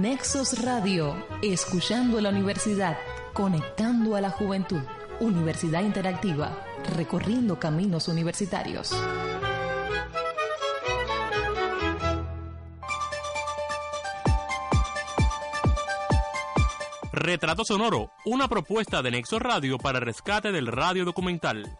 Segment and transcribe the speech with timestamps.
[0.00, 2.98] Nexos Radio, escuchando a la universidad,
[3.32, 4.82] conectando a la juventud.
[5.20, 6.62] Universidad Interactiva,
[6.94, 8.94] recorriendo caminos universitarios.
[17.10, 21.74] Retrato Sonoro, una propuesta de Nexos Radio para rescate del radio documental.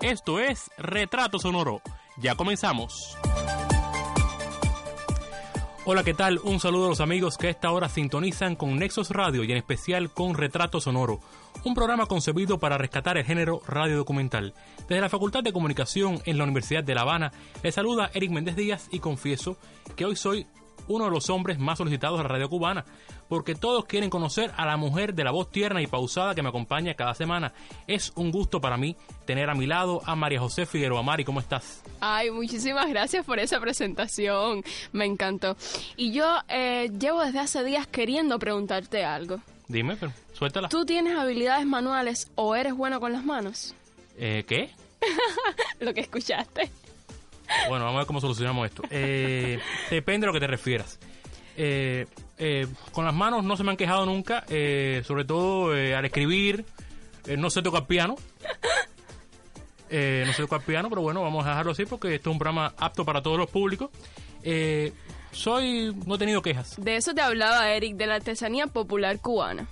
[0.00, 1.82] Esto es Retrato Sonoro.
[2.16, 3.18] Ya comenzamos.
[5.90, 6.38] Hola, ¿qué tal?
[6.44, 9.56] Un saludo a los amigos que a esta hora sintonizan con Nexos Radio y en
[9.56, 11.20] especial con Retrato Sonoro,
[11.64, 14.52] un programa concebido para rescatar el género radio documental.
[14.86, 18.54] Desde la Facultad de Comunicación en la Universidad de La Habana, les saluda Eric Méndez
[18.54, 19.56] Díaz y confieso
[19.96, 20.46] que hoy soy
[20.88, 22.84] uno de los hombres más solicitados de la radio cubana,
[23.28, 26.48] porque todos quieren conocer a la mujer de la voz tierna y pausada que me
[26.48, 27.52] acompaña cada semana.
[27.86, 31.02] Es un gusto para mí tener a mi lado a María José Figueroa.
[31.02, 31.82] Mari, ¿cómo estás?
[32.00, 35.56] Ay, muchísimas gracias por esa presentación, me encantó.
[35.96, 39.40] Y yo eh, llevo desde hace días queriendo preguntarte algo.
[39.68, 40.68] Dime, pero suéltala.
[40.68, 43.74] ¿Tú tienes habilidades manuales o eres bueno con las manos?
[44.16, 44.70] Eh, ¿Qué?
[45.80, 46.70] Lo que escuchaste.
[47.68, 48.82] Bueno, vamos a ver cómo solucionamos esto.
[48.90, 49.58] Eh,
[49.90, 50.98] depende de lo que te refieras.
[51.60, 52.06] Eh,
[52.38, 56.64] eh, con las manos no se me han quejado nunca, eh, sobre todo al escribir.
[57.36, 58.16] no sé tocar piano.
[59.90, 62.74] No sé tocar piano, pero bueno, vamos a dejarlo así porque esto es un programa
[62.78, 63.90] apto para todos los públicos.
[65.32, 66.76] Soy, no he tenido quejas.
[66.78, 69.66] De eso te hablaba Eric, de la artesanía popular cubana.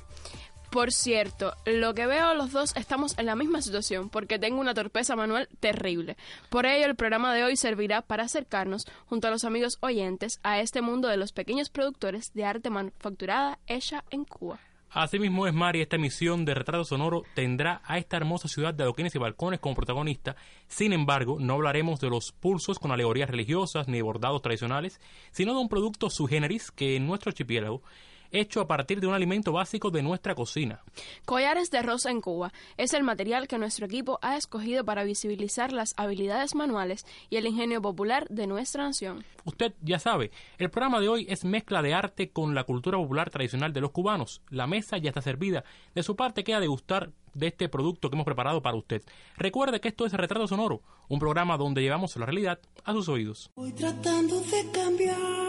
[0.77, 4.75] Por cierto, lo que veo los dos estamos en la misma situación porque tengo una
[4.75, 6.19] torpeza manual terrible.
[6.51, 10.61] Por ello el programa de hoy servirá para acercarnos junto a los amigos oyentes a
[10.61, 14.61] este mundo de los pequeños productores de arte manufacturada hecha en Cuba.
[14.91, 19.15] Asimismo es Mari, esta emisión de Retrato Sonoro tendrá a esta hermosa ciudad de adoquines
[19.15, 20.37] y balcones como protagonista.
[20.69, 25.01] Sin embargo, no hablaremos de los pulsos con alegorías religiosas ni bordados tradicionales,
[25.33, 27.83] sino de un producto su generis que en nuestro archipiélago
[28.31, 30.81] hecho a partir de un alimento básico de nuestra cocina.
[31.25, 35.73] Collares de rosa en Cuba es el material que nuestro equipo ha escogido para visibilizar
[35.73, 39.25] las habilidades manuales y el ingenio popular de nuestra nación.
[39.45, 43.31] Usted ya sabe, el programa de hoy es mezcla de arte con la cultura popular
[43.31, 44.43] tradicional de los cubanos.
[44.51, 45.65] La mesa ya está servida.
[45.95, 49.03] De su parte queda degustar de este producto que hemos preparado para usted.
[49.37, 53.51] Recuerde que esto es Retrato Sonoro, un programa donde llevamos la realidad a sus oídos.
[53.55, 55.46] Voy tratando de cambiar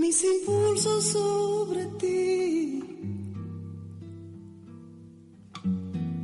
[0.00, 2.82] mis impulsos sobre ti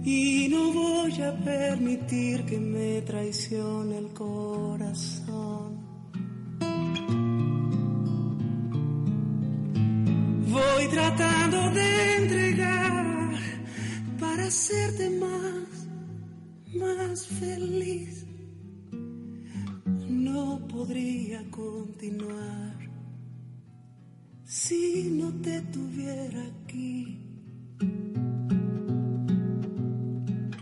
[0.03, 5.69] y no voy a permitir que me traicione el corazón.
[10.57, 13.33] Voy tratando de entregar
[14.19, 15.69] para hacerte más,
[16.75, 18.25] más feliz.
[20.09, 22.76] No podría continuar
[24.47, 27.21] si no te tuviera aquí.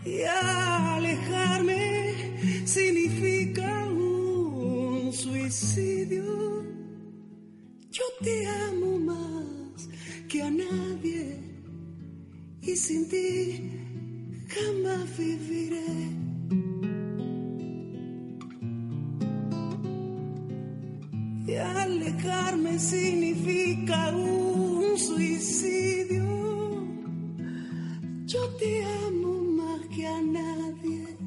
[0.03, 1.85] Y alejarme
[2.65, 6.23] significa un suicidio.
[7.91, 9.87] Yo te amo más
[10.27, 11.39] que a nadie
[12.61, 13.71] y sin ti
[14.47, 16.24] jamás viviré.
[21.95, 26.25] Alejarme significa un suicidio.
[28.25, 31.17] Yo te amo más que a nadie.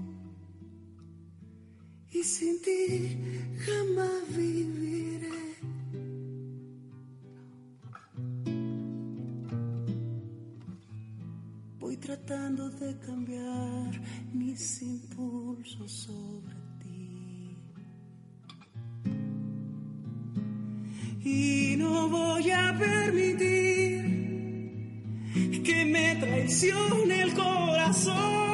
[2.11, 3.17] Y sin ti
[3.65, 5.39] jamás viviré.
[11.79, 13.91] Voy tratando de cambiar
[14.33, 16.68] mis impulsos sobre ti.
[21.25, 24.03] Y no voy a permitir
[25.65, 28.48] que me traicione el corazón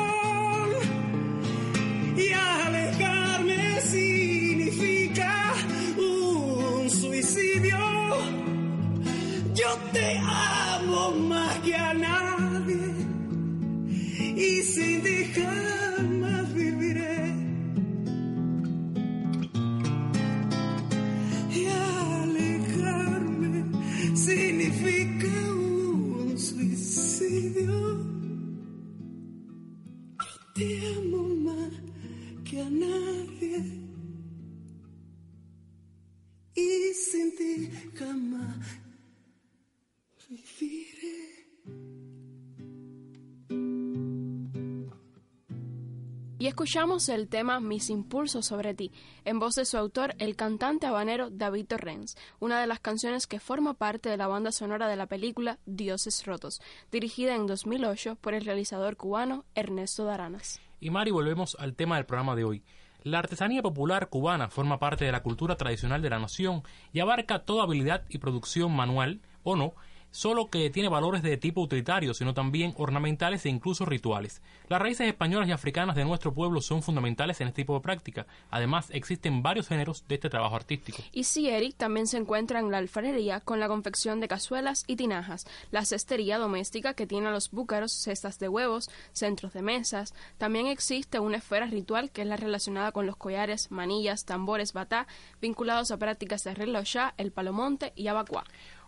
[46.38, 48.90] y escuchamos el tema Mis impulsos sobre ti,
[49.25, 53.40] en voz de su autor, el cantante habanero David Torrens, una de las canciones que
[53.40, 56.60] forma parte de la banda sonora de la película Dioses Rotos,
[56.90, 60.60] dirigida en 2008 por el realizador cubano Ernesto Daranas.
[60.81, 62.62] Y Mari, volvemos al tema del programa de hoy.
[63.04, 67.44] La artesanía popular cubana forma parte de la cultura tradicional de la nación y abarca
[67.44, 69.75] toda habilidad y producción manual o no
[70.14, 74.43] solo que tiene valores de tipo utilitario, sino también ornamentales e incluso rituales.
[74.69, 78.26] Las raíces españolas y africanas de nuestro pueblo son fundamentales en este tipo de práctica.
[78.49, 80.99] Además, existen varios géneros de este trabajo artístico.
[81.11, 84.94] Y sí, Eric también se encuentra en la alfarería con la confección de cazuelas y
[84.94, 90.14] tinajas, la cestería doméstica que tiene los búcaros, cestas de huevos, centros de mesas.
[90.38, 95.08] También existe una esfera ritual que es la relacionada con los collares, manillas, tambores, batá,
[95.40, 98.44] vinculados a prácticas de relojá, el palomonte y abacuá.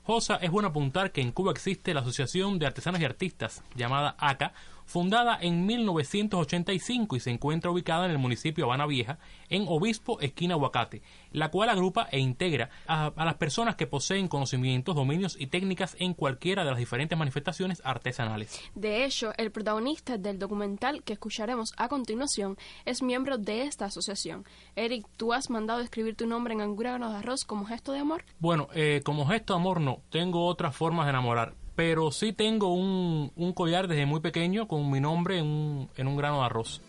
[0.06, 4.14] Josa, es bueno apuntar que en Cuba existe la Asociación de Artesanos y Artistas, llamada
[4.20, 4.52] ACA,
[4.86, 9.18] fundada en 1985 y se encuentra ubicada en el municipio Habana Vieja,
[9.50, 11.02] en Obispo, esquina Aguacate,
[11.32, 16.14] la cual agrupa e integra a, las personas que poseen conocimientos, dominios y técnicas en
[16.14, 18.60] cualquiera de las diferentes manifestaciones artesanales.
[18.74, 24.44] De hecho, el protagonista del documental que escucharemos a continuación es miembro de esta asociación.
[24.76, 27.98] Eric, ¿tú has mandado escribir tu nombre en un grano de arroz como gesto de
[27.98, 28.24] amor?
[28.38, 32.74] Bueno, eh, como gesto de amor no, tengo otras formas de enamorar pero sí tengo
[32.74, 36.46] un, un collar desde muy pequeño con mi nombre en un, en un grano de
[36.46, 36.82] arroz.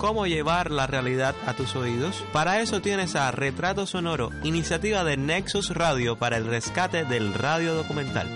[0.00, 2.24] cómo llevar la realidad a tus oídos?
[2.32, 7.74] Para eso tienes a Retrato Sonoro, iniciativa de Nexus Radio para el rescate del radio
[7.74, 8.26] documental.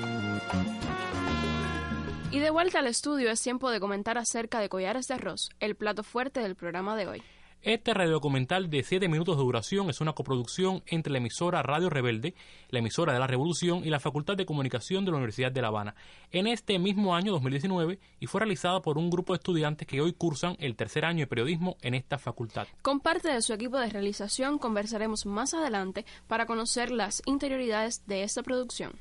[2.31, 5.75] Y de vuelta al estudio es tiempo de comentar acerca de collares de arroz, el
[5.75, 7.23] plato fuerte del programa de hoy.
[7.65, 12.35] Este radiodocumental de 7 minutos de duración es una coproducción entre la emisora Radio Rebelde,
[12.69, 15.69] la emisora de la Revolución y la Facultad de Comunicación de la Universidad de La
[15.69, 15.95] Habana,
[16.31, 20.13] en este mismo año 2019 y fue realizada por un grupo de estudiantes que hoy
[20.13, 22.67] cursan el tercer año de periodismo en esta facultad.
[22.83, 28.25] Con parte de su equipo de realización conversaremos más adelante para conocer las interioridades de
[28.25, 28.93] esta producción.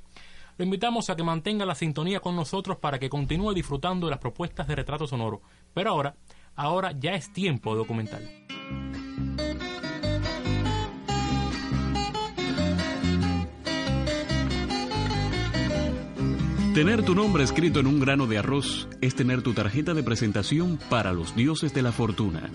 [0.57, 4.19] Lo invitamos a que mantenga la sintonía con nosotros para que continúe disfrutando de las
[4.19, 5.41] propuestas de retrato sonoro.
[5.73, 6.15] Pero ahora,
[6.55, 8.29] ahora ya es tiempo documental.
[16.73, 20.79] Tener tu nombre escrito en un grano de arroz es tener tu tarjeta de presentación
[20.89, 22.49] para los dioses de la fortuna.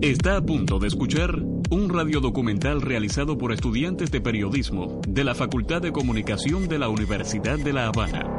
[0.00, 1.40] Está a punto de escuchar
[1.72, 7.58] un radiodocumental realizado por estudiantes de periodismo de la Facultad de Comunicación de la Universidad
[7.58, 8.38] de La Habana.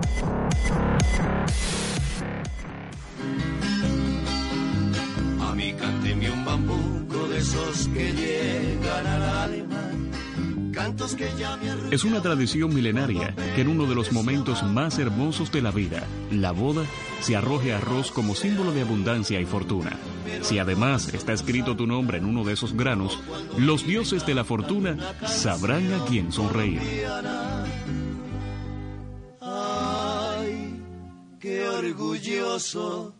[5.41, 9.89] A mí cánteme un bambuco de esos que llegan al alma.
[11.91, 16.05] Es una tradición milenaria que en uno de los momentos más hermosos de la vida,
[16.31, 16.83] la boda,
[17.19, 19.97] se arroje arroz como símbolo de abundancia y fortuna.
[20.41, 23.19] Si además está escrito tu nombre en uno de esos granos,
[23.57, 26.81] los dioses de la fortuna sabrán a quién sonreír.
[29.41, 30.81] Ay,
[31.39, 33.15] qué orgulloso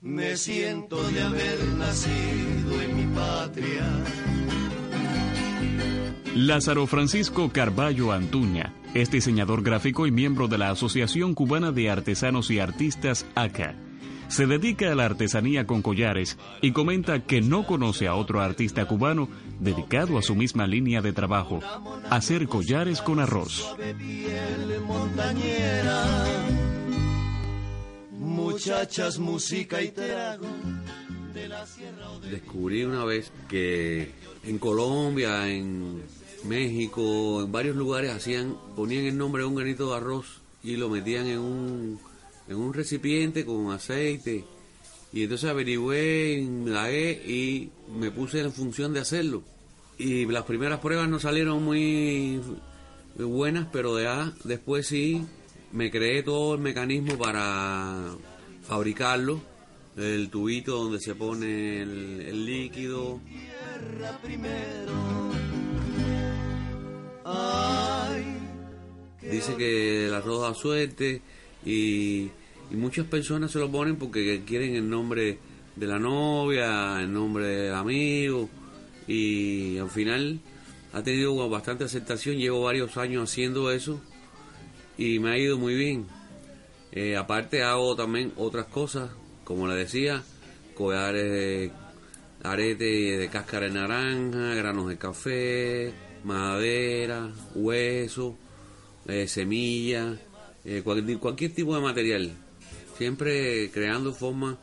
[0.00, 3.86] me siento de haber nacido en mi patria.
[6.34, 12.50] Lázaro Francisco Carballo Antuña es diseñador gráfico y miembro de la Asociación Cubana de Artesanos
[12.50, 13.74] y Artistas ACA.
[14.28, 18.86] Se dedica a la artesanía con collares y comenta que no conoce a otro artista
[18.86, 21.60] cubano dedicado a su misma línea de trabajo,
[22.10, 23.74] hacer collares con arroz.
[28.12, 30.46] Muchachas, música y trago.
[32.30, 34.12] Descubrí una vez que
[34.44, 36.02] en Colombia, en
[36.44, 40.88] México, en varios lugares hacían, ponían el nombre de un granito de arroz y lo
[40.88, 42.00] metían en un,
[42.48, 44.44] en un recipiente con aceite.
[45.12, 49.42] Y entonces averigüé, indagué y me puse en función de hacerlo.
[49.98, 52.40] Y las primeras pruebas no salieron muy
[53.16, 55.24] buenas, pero de después sí
[55.72, 58.14] me creé todo el mecanismo para
[58.62, 59.40] fabricarlo.
[59.96, 63.20] El tubito donde se pone el, líquido.
[69.20, 71.20] Dice que el arroz da suerte
[71.64, 72.30] y,
[72.70, 75.38] muchas personas se lo ponen porque quieren el nombre
[75.74, 78.48] de la novia, el nombre del amigo
[79.06, 80.40] y al final
[80.92, 82.36] ha tenido bastante aceptación.
[82.36, 84.00] Llevo varios años haciendo eso
[84.98, 86.06] y me ha ido muy bien.
[86.92, 89.10] Eh, aparte hago también otras cosas,
[89.44, 90.22] como le decía,
[90.74, 91.72] collares de
[92.42, 95.92] arete de cáscara de naranja, granos de café,
[96.24, 98.36] madera, hueso,
[99.06, 100.18] eh, semilla,
[100.68, 102.30] eh, cualquier, tipo de material.
[102.98, 104.56] Siempre creando formas,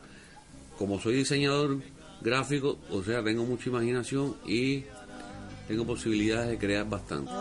[0.78, 1.80] como soy diseñador
[2.20, 4.84] gráfico, o sea, tengo mucha imaginación y
[5.66, 7.32] tengo posibilidades de crear bastante.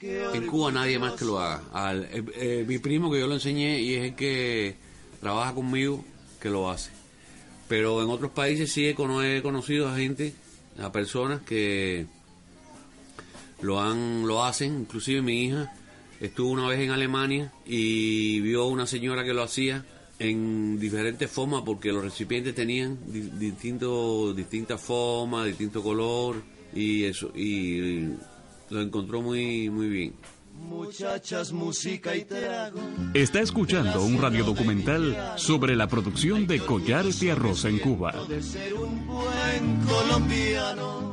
[0.00, 1.62] En Cuba nadie más que lo haga.
[1.94, 4.76] Eh, eh, mi primo que yo lo enseñé y es el que
[5.20, 6.02] trabaja conmigo
[6.40, 6.92] que lo hace.
[7.68, 10.32] Pero en otros países sí he, he conocido a gente,
[10.78, 12.06] a personas que
[13.60, 15.74] lo han lo hacen, inclusive mi hija
[16.20, 19.84] estuvo una vez en Alemania y vio a una señora que lo hacía
[20.18, 26.42] en diferentes formas porque los recipientes tenían di- distinto, distintas formas, distinto color
[26.74, 28.10] y eso y
[28.68, 30.12] lo encontró muy muy bien.
[30.68, 32.80] Muchachas, música y trago.
[33.14, 38.12] Está escuchando un radiodocumental sobre la producción de collares de arroz en Cuba.
[38.28, 41.09] De ser un buen colombiano.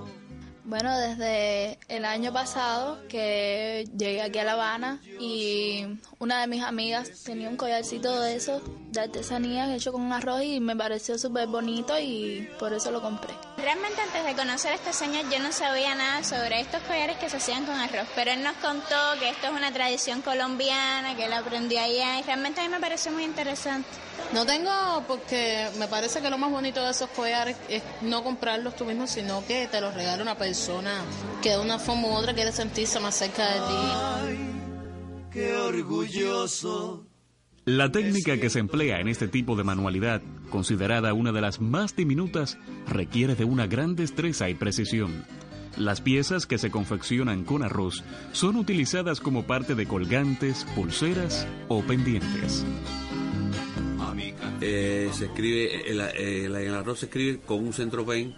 [0.68, 5.86] Bueno, desde el año pasado que llegué aquí a La Habana y
[6.20, 8.62] una de mis amigas tenía un collarcito de esos
[8.98, 13.34] de artesanía hecho con arroz y me pareció súper bonito y por eso lo compré.
[13.58, 17.30] Realmente antes de conocer a este señor yo no sabía nada sobre estos collares que
[17.30, 21.26] se hacían con arroz, pero él nos contó que esto es una tradición colombiana, que
[21.26, 23.88] él aprendió allá y realmente a mí me pareció muy interesante.
[24.34, 24.72] No tengo
[25.08, 29.06] porque me parece que lo más bonito de esos collares es no comprarlos tú mismo,
[29.06, 31.04] sino que te los regala una persona
[31.42, 34.38] que de una forma u otra quiere sentirse más cerca de ti.
[35.32, 37.07] Qué orgulloso.
[37.68, 41.96] La técnica que se emplea en este tipo de manualidad, considerada una de las más
[41.98, 42.58] diminutas,
[42.88, 45.26] requiere de una gran destreza y precisión.
[45.76, 51.84] Las piezas que se confeccionan con arroz son utilizadas como parte de colgantes, pulseras o
[51.84, 52.66] pendientes.
[54.62, 58.34] Eh, se escribe, el, el- el arroz se escribe con un centropen,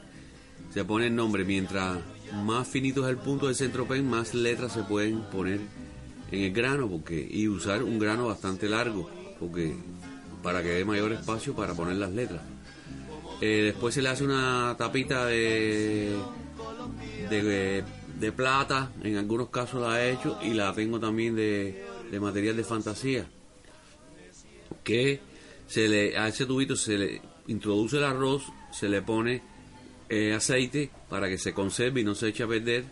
[0.74, 2.00] se pone el nombre, mientras
[2.44, 5.62] más finito es el punto del centropen, más letras se pueden poner
[6.32, 9.10] en el grano, porque y usar un grano bastante largo,
[9.40, 9.76] porque
[10.44, 12.42] para que dé mayor espacio para poner las letras.
[13.42, 16.18] Eh, después se le hace una tapita de,
[17.30, 22.58] de, plata, en algunos casos la he hecho, y la tengo también de, de material
[22.58, 23.26] de fantasía
[24.84, 25.20] que
[25.68, 29.42] se le a ese tubito se le introduce el arroz, se le pone
[30.10, 32.86] eh, aceite para que se conserve y no se eche a perder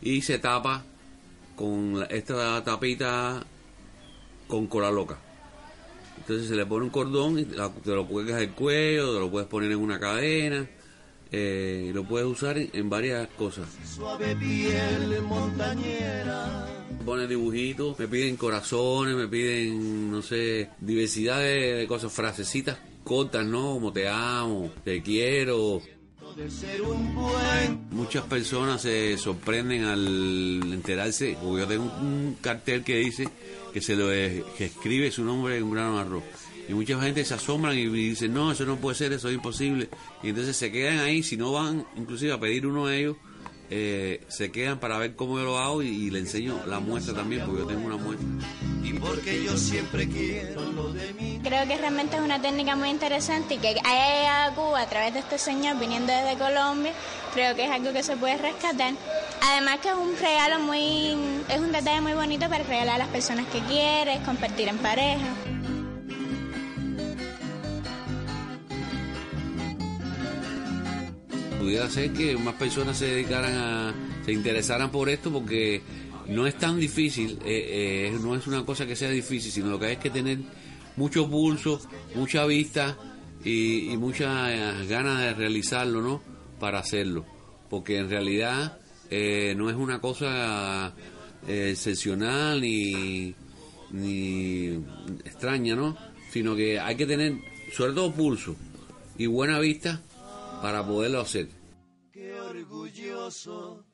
[0.00, 0.84] y se tapa
[1.56, 3.44] con esta tapita
[4.46, 5.18] con cola loca.
[6.18, 7.56] Entonces se le pone un cordón y te
[7.90, 10.68] lo cuelgas al cuello, te lo puedes poner en una cadena,
[11.30, 13.68] eh, lo puedes usar en, varias cosas.
[13.84, 16.66] Suave piel montañera.
[17.04, 23.46] Ponen dibujitos, me piden corazones, me piden, no sé, diversidad de, de cosas, frasecitas cortas,
[23.46, 23.74] ¿no?
[23.74, 25.80] Como te amo, te quiero.
[26.36, 32.82] De ser un buen Muchas personas se sorprenden al enterarse, porque yo tengo un cartel
[32.82, 33.28] que dice
[33.74, 36.22] que se lo que escribe su nombre en un grano de arroz.
[36.68, 39.88] Y mucha gente se asombran y dicen, no, eso no puede ser, eso es imposible.
[40.22, 43.16] Y entonces se quedan ahí, si no van inclusive a pedir uno de ellos,
[43.76, 47.12] eh, se quedan para ver cómo yo lo hago y, y le enseño la muestra
[47.12, 48.24] también, porque yo tengo una muestra.
[48.84, 51.40] y porque yo siempre quiero lo de mí.
[51.42, 54.88] Creo que realmente es una técnica muy interesante y que haya llegado a Cuba a
[54.88, 56.92] través de este señor viniendo desde Colombia,
[57.32, 58.92] creo que es algo que se puede rescatar.
[59.42, 61.16] Además que es un regalo muy,
[61.48, 65.26] es un detalle muy bonito para regalar a las personas que quieres, compartir en pareja.
[71.74, 75.82] Pudiera ser que más personas se dedicaran a, se interesaran por esto porque
[76.28, 79.80] no es tan difícil, eh, eh, no es una cosa que sea difícil, sino lo
[79.80, 80.38] que hay que tener
[80.94, 81.80] mucho pulso,
[82.14, 82.96] mucha vista
[83.44, 86.22] y, y muchas eh, ganas de realizarlo, ¿no?
[86.60, 87.26] Para hacerlo,
[87.68, 88.78] porque en realidad
[89.10, 90.94] no es una cosa
[91.48, 93.34] excepcional ni,
[93.90, 94.80] ni
[95.24, 95.96] extraña, ¿no?
[96.30, 97.34] Sino que hay que tener,
[97.72, 98.54] sobre todo pulso
[99.18, 100.00] y buena vista
[100.62, 101.63] para poderlo hacer.
[102.64, 103.84] Orgulloso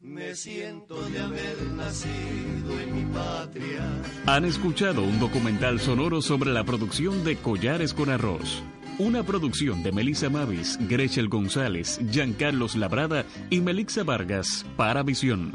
[0.00, 4.02] me siento de haber nacido en mi patria.
[4.24, 8.62] Han escuchado un documental sonoro sobre la producción de collares con arroz.
[8.98, 15.52] Una producción de Melissa Mavis, Grechel González, Giancarlos Labrada y Melixa Vargas para Visión.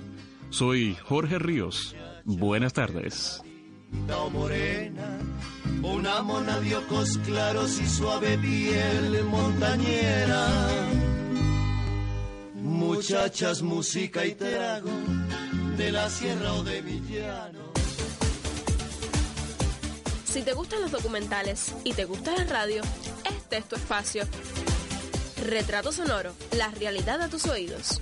[0.51, 1.95] Soy Jorge Ríos.
[2.25, 3.41] Buenas tardes.
[4.31, 5.17] Morena,
[5.81, 11.10] una mona de ojos claros y suave piel montañera.
[12.71, 14.89] Muchachas, música y trago
[15.75, 17.59] de la sierra o de Villano.
[20.23, 22.81] Si te gustan los documentales y te gusta la radio,
[23.29, 24.23] este es tu espacio.
[25.43, 27.99] Retrato sonoro, la realidad a tus oídos.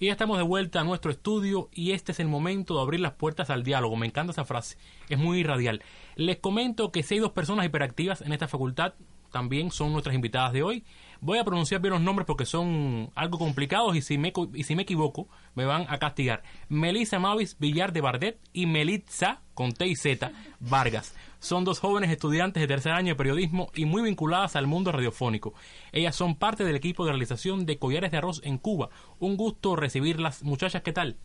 [0.00, 2.98] Y ya estamos de vuelta a nuestro estudio y este es el momento de abrir
[2.98, 3.94] las puertas al diálogo.
[3.94, 4.76] Me encanta esa frase,
[5.08, 5.80] es muy irradial.
[6.16, 8.94] Les comento que si hay dos personas hiperactivas en esta facultad,
[9.32, 10.84] también son nuestras invitadas de hoy.
[11.20, 14.76] Voy a pronunciar bien los nombres porque son algo complicados y si me, y si
[14.76, 16.42] me equivoco me van a castigar.
[16.68, 21.14] Melissa Mavis Villar de Bardet y Melitza, con T y Z, Vargas.
[21.38, 25.54] Son dos jóvenes estudiantes de tercer año de periodismo y muy vinculadas al mundo radiofónico.
[25.90, 28.90] Ellas son parte del equipo de realización de Collares de Arroz en Cuba.
[29.18, 30.42] Un gusto recibirlas.
[30.42, 31.16] Muchachas, ¿qué tal?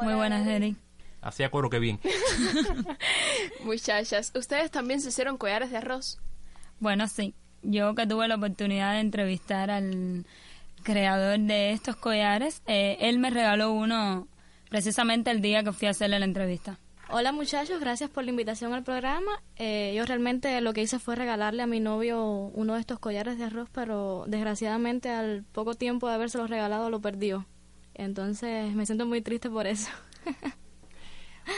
[0.00, 0.76] Muy buenas, Eric.
[1.20, 2.00] Así acuerdo que bien.
[3.64, 6.18] Muchachas, ¿ustedes también se hicieron collares de arroz?
[6.78, 7.34] Bueno, sí.
[7.62, 10.24] Yo que tuve la oportunidad de entrevistar al
[10.82, 14.26] creador de estos collares, eh, él me regaló uno
[14.70, 16.78] precisamente el día que fui a hacerle la entrevista.
[17.12, 19.42] Hola muchachos, gracias por la invitación al programa.
[19.56, 23.36] Eh, yo realmente lo que hice fue regalarle a mi novio uno de estos collares
[23.36, 27.46] de arroz, pero desgraciadamente al poco tiempo de habérselo regalado lo perdió.
[27.94, 29.90] Entonces me siento muy triste por eso.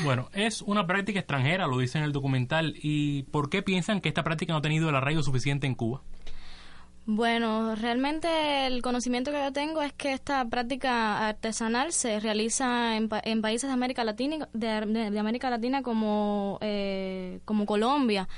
[0.05, 2.75] bueno, es una práctica extranjera, lo dice en el documental.
[2.83, 6.03] ¿Y por qué piensan que esta práctica no ha tenido el arraigo suficiente en Cuba?
[7.05, 13.09] Bueno, realmente el conocimiento que yo tengo es que esta práctica artesanal se realiza en,
[13.25, 18.29] en países de América Latina, de, América Latina como, eh, como Colombia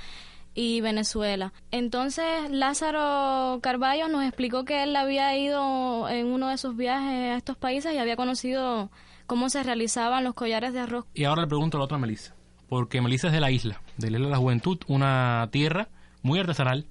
[0.54, 1.52] y Venezuela.
[1.72, 7.36] Entonces Lázaro Carballo nos explicó que él había ido en uno de sus viajes a
[7.36, 8.90] estos países y había conocido
[9.34, 11.06] cómo se realizaban los collares de arroz.
[11.12, 12.36] Y ahora le pregunto a la otra Melissa,
[12.68, 15.88] porque Melissa es de la isla, de la isla de la Juventud, una tierra
[16.22, 16.86] muy artesanal,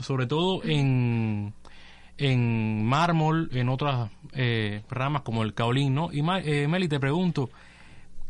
[0.00, 1.52] sobre todo en,
[2.16, 6.10] en mármol, en otras eh, ramas como el caolín, ¿no?
[6.10, 7.50] Y eh, Meli, te pregunto,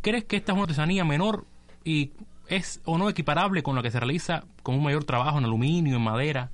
[0.01, 1.47] ¿crees que esta es una artesanía menor
[1.85, 2.11] y
[2.49, 5.95] es o no equiparable con la que se realiza con un mayor trabajo en aluminio,
[5.95, 6.51] en madera?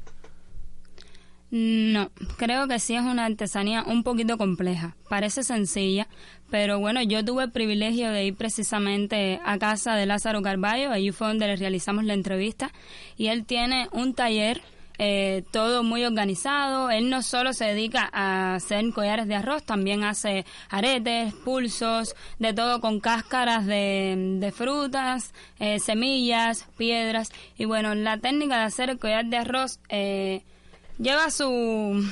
[1.51, 4.97] No, creo que sí es una artesanía un poquito compleja.
[5.09, 6.09] Parece sencilla,
[6.51, 11.11] pero bueno, yo tuve el privilegio de ir precisamente a casa de Lázaro Carballo, allí
[11.13, 12.73] fue donde le realizamos la entrevista,
[13.17, 14.63] y él tiene un taller
[14.99, 16.91] eh, todo muy organizado.
[16.91, 22.53] Él no solo se dedica a hacer collares de arroz, también hace aretes, pulsos, de
[22.55, 27.31] todo con cáscaras de, frutas, eh, semillas, piedras.
[27.59, 30.43] Y bueno, la técnica de hacer el collar de arroz eh,
[30.99, 32.03] lleva su,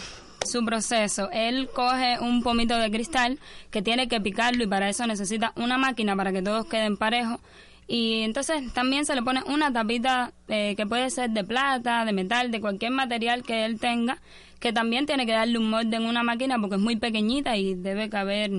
[0.46, 1.28] su proceso.
[1.32, 3.38] Él coge un pomito de cristal
[3.70, 7.40] que tiene que picarlo y para eso necesita una máquina para que todos queden parejos
[7.86, 12.12] y entonces también se le pone una tapita eh, que puede ser de plata, de
[12.12, 14.18] metal, de cualquier material que él tenga,
[14.58, 17.74] que también tiene que darle un molde en una máquina porque es muy pequeñita y
[17.74, 18.50] debe caber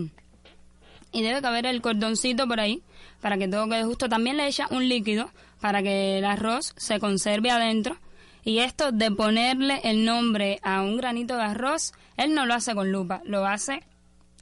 [1.11, 2.83] y debe caber el cordoncito por ahí
[3.21, 4.09] para que todo quede justo.
[4.09, 7.97] También le echa un líquido para que el arroz se conserve adentro.
[8.45, 12.73] Y esto de ponerle el nombre a un granito de arroz, él no lo hace
[12.73, 13.83] con lupa, lo hace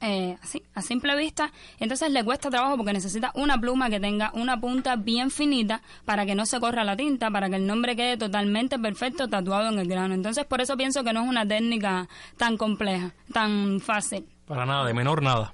[0.02, 4.30] eh, así, a simple vista, entonces le cuesta trabajo porque necesita una pluma que tenga
[4.34, 7.96] una punta bien finita para que no se corra la tinta, para que el nombre
[7.96, 10.12] quede totalmente perfecto tatuado en el grano.
[10.12, 14.26] Entonces por eso pienso que no es una técnica tan compleja, tan fácil.
[14.46, 15.52] Para nada, de menor nada.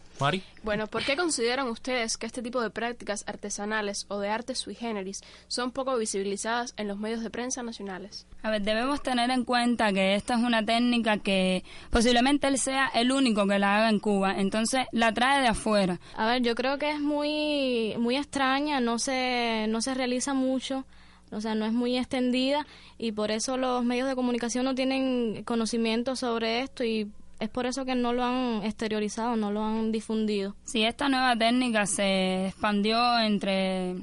[0.63, 4.75] Bueno, ¿por qué consideran ustedes que este tipo de prácticas artesanales o de arte sui
[4.75, 8.27] generis son poco visibilizadas en los medios de prensa nacionales?
[8.43, 12.89] A ver, debemos tener en cuenta que esta es una técnica que posiblemente él sea
[12.95, 15.99] el único que la haga en Cuba, entonces la trae de afuera.
[16.15, 20.85] A ver, yo creo que es muy muy extraña, no se no se realiza mucho
[21.33, 22.67] o sea, no es muy extendida
[22.99, 27.09] y por eso los medios de comunicación no tienen conocimiento sobre esto y
[27.41, 30.55] es por eso que no lo han exteriorizado, no lo han difundido.
[30.65, 33.97] Si esta nueva técnica se expandió entre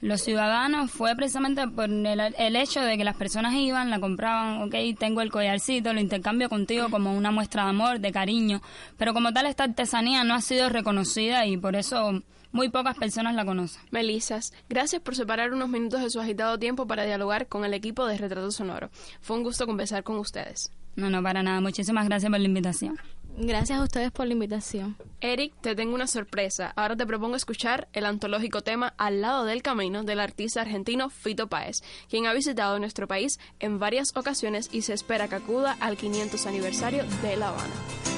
[0.00, 4.96] los ciudadanos fue precisamente por el, hecho de que las personas iban, la compraban, ok,
[4.96, 8.62] tengo el collarcito, lo intercambio contigo como una muestra de amor, de cariño,
[8.96, 13.34] pero como tal esta artesanía no ha sido reconocida y por eso muy pocas personas
[13.34, 13.82] la conocen.
[13.90, 18.06] Melisas, gracias por separar unos minutos de su agitado tiempo para dialogar con el equipo
[18.06, 18.90] de Retrato Sonoro.
[19.20, 20.70] Fue un gusto conversar con ustedes.
[20.98, 21.60] No, no, para nada.
[21.60, 22.98] Muchísimas gracias por la invitación.
[23.36, 24.96] Gracias a ustedes por la invitación.
[25.20, 26.72] Eric, te tengo una sorpresa.
[26.74, 31.46] Ahora te propongo escuchar el antológico tema Al lado del camino del artista argentino Fito
[31.46, 35.96] Páez, quien ha visitado nuestro país en varias ocasiones y se espera que acuda al
[35.96, 38.17] 500 aniversario de La Habana.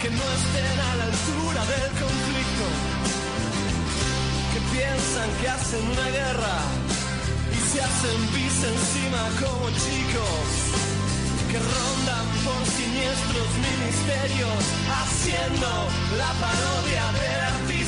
[0.00, 2.66] que no estén a la altura del conflicto,
[4.52, 6.56] que piensan que hacen una guerra
[7.50, 10.46] y se hacen pis encima como chicos
[11.50, 14.60] que rondan por siniestros ministerios
[15.02, 15.68] haciendo
[16.16, 17.87] la parodia del artista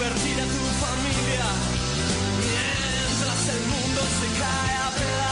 [0.00, 1.46] divertir a tu familia.
[2.40, 5.29] Mientras el mundo se cae a pedazos,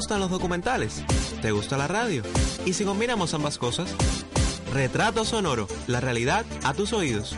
[0.00, 1.04] gustan los documentales?
[1.42, 2.22] ¿Te gusta la radio?
[2.64, 3.94] ¿Y si combinamos ambas cosas?
[4.72, 7.36] Retrato Sonoro, la realidad a tus oídos.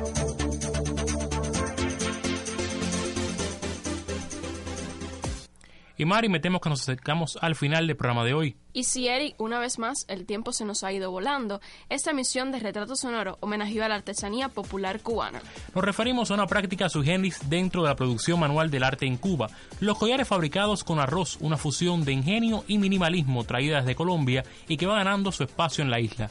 [6.02, 8.56] Y Mari, me temo que nos acercamos al final del programa de hoy.
[8.72, 12.50] Y si Eric, una vez más, el tiempo se nos ha ido volando, esta emisión
[12.50, 15.40] de Retrato Sonoro homenajeó a la artesanía popular cubana.
[15.72, 19.16] Nos referimos a una práctica sui generis dentro de la producción manual del arte en
[19.16, 19.48] Cuba.
[19.78, 24.78] Los collares fabricados con arroz, una fusión de ingenio y minimalismo traída desde Colombia y
[24.78, 26.30] que va ganando su espacio en la isla.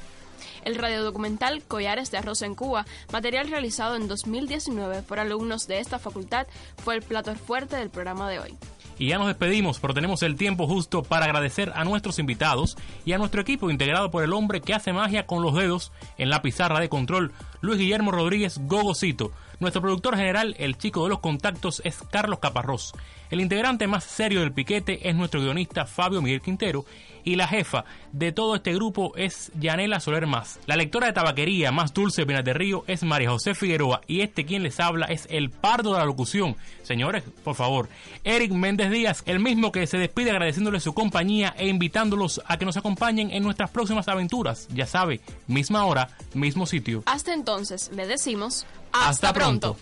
[0.65, 5.97] El radiodocumental Collares de Arroz en Cuba, material realizado en 2019 por alumnos de esta
[5.97, 6.45] facultad,
[6.83, 8.57] fue el plato fuerte del programa de hoy.
[9.01, 13.13] Y ya nos despedimos, pero tenemos el tiempo justo para agradecer a nuestros invitados y
[13.13, 16.43] a nuestro equipo integrado por el hombre que hace magia con los dedos en la
[16.43, 19.31] pizarra de control, Luis Guillermo Rodríguez Gogocito.
[19.59, 22.93] Nuestro productor general, el chico de los contactos, es Carlos Caparrós.
[23.31, 26.85] El integrante más serio del piquete es nuestro guionista Fabio Miguel Quintero
[27.23, 30.59] y la jefa de todo este grupo es Yanela Soler Más.
[30.65, 34.45] La lectora de tabaquería más dulce de de Río es María José Figueroa y este
[34.45, 36.57] quien les habla es el pardo de la locución.
[36.83, 37.87] Señores, por favor,
[38.25, 42.65] Eric Méndez Díaz, el mismo que se despide agradeciéndole su compañía e invitándolos a que
[42.65, 44.67] nos acompañen en nuestras próximas aventuras.
[44.73, 47.03] Ya sabe, misma hora, mismo sitio.
[47.05, 49.77] Hasta entonces, le decimos hasta, pronto.